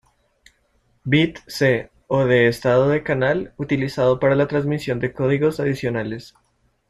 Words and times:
Bit 1.03 1.41
C 1.45 1.91
o 2.07 2.25
de 2.25 2.47
estado 2.47 2.89
del 2.89 3.03
canal, 3.03 3.53
utilizado 3.57 4.19
para 4.19 4.33
la 4.33 4.47
transmisión 4.47 4.99
de 4.99 5.13
códigos 5.13 5.59
adicionales. 5.59 6.33